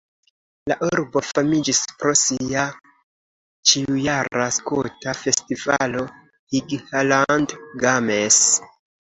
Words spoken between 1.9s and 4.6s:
pro sia ĉiujara